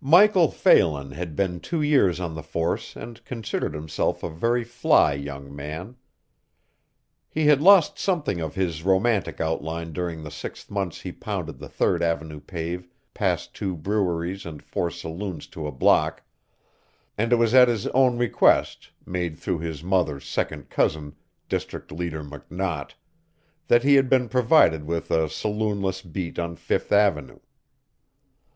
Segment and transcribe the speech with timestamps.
[0.00, 5.12] Michael Phelan had been two years on the force and considered himself a very fly
[5.12, 5.94] young man.
[7.28, 11.68] He had lost something of his romantic outline during the six months he pounded the
[11.68, 16.24] Third avenue pave past two breweries and four saloons to a block,
[17.16, 21.14] and it was at his own request, made through his mother's second cousin,
[21.48, 22.94] District Leader McNaught,
[23.68, 27.38] that he had been provided with a saloonless beat on Fifth avenue.